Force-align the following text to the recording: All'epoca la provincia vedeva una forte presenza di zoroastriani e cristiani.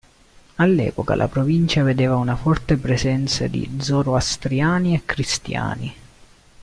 All'epoca 0.55 1.13
la 1.13 1.27
provincia 1.27 1.83
vedeva 1.83 2.15
una 2.15 2.35
forte 2.35 2.75
presenza 2.77 3.45
di 3.45 3.77
zoroastriani 3.79 4.95
e 4.95 5.05
cristiani. 5.05 5.95